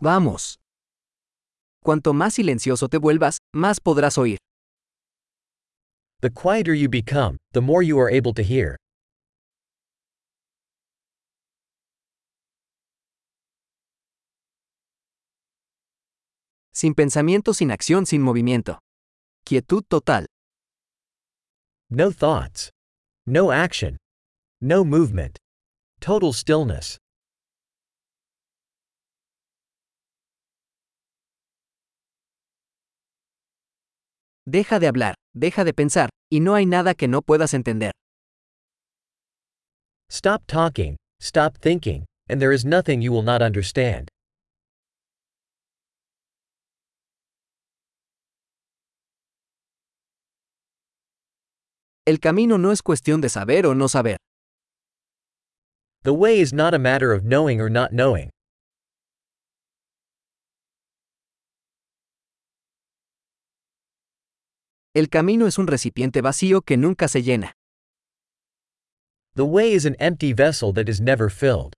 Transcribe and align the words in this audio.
Vamos. 0.00 0.58
Cuanto 1.84 2.14
más 2.14 2.34
silencioso 2.34 2.88
te 2.88 2.96
vuelvas, 2.96 3.38
más 3.54 3.80
podrás 3.80 4.16
oír. 4.16 4.38
The 6.22 6.30
quieter 6.30 6.74
you 6.74 6.88
become, 6.88 7.36
the 7.52 7.60
more 7.60 7.82
you 7.82 7.98
are 7.98 8.10
able 8.10 8.32
to 8.34 8.42
hear. 8.42 8.76
Sin 16.72 16.94
pensamiento, 16.94 17.52
sin 17.52 17.70
acción, 17.70 18.06
sin 18.06 18.22
movimiento. 18.22 18.78
Quietud 19.44 19.84
total. 19.88 20.26
No 21.90 22.10
thoughts. 22.10 22.70
No 23.26 23.52
action. 23.52 23.98
No 24.62 24.84
movement. 24.84 25.38
Total 26.00 26.32
stillness. 26.32 26.98
Deja 34.52 34.80
de 34.80 34.88
hablar, 34.88 35.14
deja 35.32 35.62
de 35.62 35.72
pensar, 35.72 36.08
y 36.28 36.40
no 36.40 36.56
hay 36.56 36.66
nada 36.66 36.94
que 36.94 37.06
no 37.06 37.22
puedas 37.22 37.54
entender. 37.54 37.92
Stop 40.10 40.42
talking, 40.48 40.96
stop 41.22 41.56
thinking, 41.56 42.04
and 42.28 42.40
there 42.40 42.52
is 42.52 42.64
nothing 42.64 43.00
you 43.00 43.12
will 43.12 43.22
not 43.22 43.42
understand. 43.42 44.08
El 52.04 52.18
camino 52.18 52.58
no 52.58 52.72
es 52.72 52.82
cuestión 52.82 53.20
de 53.20 53.28
saber 53.28 53.66
o 53.66 53.74
no 53.76 53.86
saber. 53.86 54.16
The 56.02 56.12
way 56.12 56.40
is 56.40 56.52
not 56.52 56.74
a 56.74 56.78
matter 56.80 57.12
of 57.12 57.22
knowing 57.22 57.60
or 57.60 57.70
not 57.70 57.92
knowing. 57.92 58.30
El 64.92 65.08
camino 65.08 65.46
es 65.46 65.56
un 65.56 65.68
recipiente 65.68 66.20
vacío 66.20 66.62
que 66.62 66.76
nunca 66.76 67.06
se 67.06 67.22
llena. 67.22 67.52
The 69.36 69.42
way 69.42 69.72
is 69.72 69.86
an 69.86 69.94
empty 70.00 70.32
vessel 70.32 70.72
that 70.74 70.88
is 70.88 71.00
never 71.00 71.30
filled. 71.30 71.74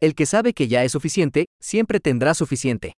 El 0.00 0.14
que 0.14 0.24
sabe 0.24 0.54
que 0.54 0.66
ya 0.66 0.82
es 0.84 0.92
suficiente, 0.92 1.46
siempre 1.60 2.00
tendrá 2.00 2.32
suficiente. 2.32 2.94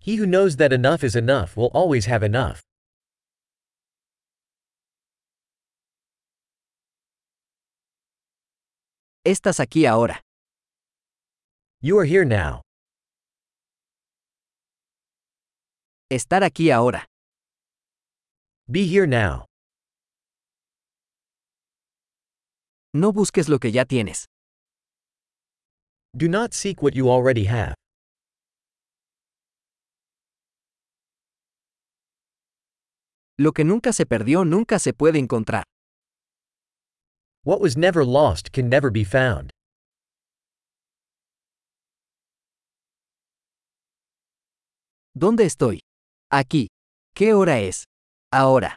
He 0.00 0.18
who 0.18 0.26
knows 0.26 0.56
that 0.56 0.72
enough 0.72 1.04
is 1.04 1.14
enough 1.14 1.56
will 1.56 1.70
always 1.72 2.08
have 2.08 2.24
enough. 2.24 2.62
Estás 9.24 9.60
aquí 9.60 9.86
ahora. 9.86 10.27
You 11.80 11.96
are 12.00 12.04
here 12.04 12.24
now. 12.24 12.62
Estar 16.10 16.42
aquí 16.42 16.72
ahora. 16.72 17.04
Be 18.68 18.84
here 18.84 19.06
now. 19.06 19.44
No 22.92 23.12
busques 23.12 23.48
lo 23.48 23.60
que 23.60 23.70
ya 23.70 23.84
tienes. 23.84 24.24
Do 26.16 26.28
not 26.28 26.52
seek 26.52 26.82
what 26.82 26.96
you 26.96 27.08
already 27.08 27.44
have. 27.44 27.74
Lo 33.38 33.52
que 33.52 33.62
nunca 33.62 33.92
se 33.92 34.04
perdió 34.04 34.44
nunca 34.44 34.80
se 34.80 34.92
puede 34.92 35.20
encontrar. 35.20 35.62
What 37.44 37.60
was 37.60 37.76
never 37.76 38.04
lost 38.04 38.50
can 38.50 38.68
never 38.68 38.90
be 38.90 39.04
found. 39.04 39.52
¿Dónde 45.18 45.46
estoy? 45.46 45.80
Aquí. 46.30 46.68
¿Qué 47.12 47.34
hora 47.34 47.58
es? 47.58 47.86
Ahora. 48.32 48.76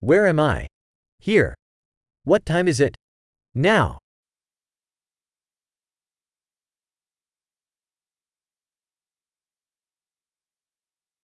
Where 0.00 0.28
am 0.28 0.38
I? 0.38 0.68
Here. 1.20 1.54
What 2.24 2.44
time 2.44 2.68
is 2.68 2.78
it? 2.78 2.94
Now. 3.56 3.98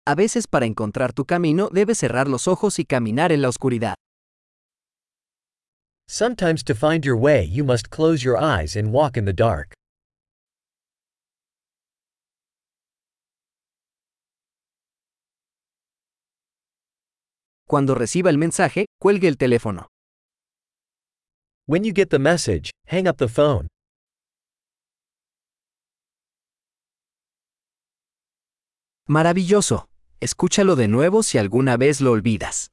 A 0.04 0.16
veces 0.16 0.48
para 0.48 0.66
encontrar 0.66 1.12
tu 1.12 1.24
camino 1.24 1.68
debes 1.70 1.98
cerrar 1.98 2.26
los 2.26 2.48
ojos 2.48 2.80
y 2.80 2.84
caminar 2.84 3.30
en 3.30 3.42
la 3.42 3.50
oscuridad. 3.50 3.94
Sometimes 6.08 6.64
to 6.64 6.74
find 6.74 7.04
your 7.04 7.16
way 7.16 7.44
you 7.44 7.62
must 7.62 7.88
close 7.90 8.24
your 8.24 8.36
eyes 8.36 8.74
and 8.74 8.92
walk 8.92 9.16
in 9.16 9.26
the 9.26 9.32
dark. 9.32 9.74
Cuando 17.68 17.94
reciba 17.94 18.30
el 18.30 18.38
mensaje, 18.38 18.86
cuelgue 18.98 19.28
el 19.28 19.36
teléfono. 19.36 19.88
When 21.66 21.84
you 21.84 21.92
get 21.94 22.08
the 22.08 22.18
message, 22.18 22.70
hang 22.86 23.06
up 23.06 23.18
the 23.18 23.28
phone. 23.28 23.68
Maravilloso. 29.06 29.86
Escúchalo 30.18 30.76
de 30.76 30.88
nuevo 30.88 31.22
si 31.22 31.36
alguna 31.36 31.76
vez 31.76 32.00
lo 32.00 32.12
olvidas. 32.12 32.66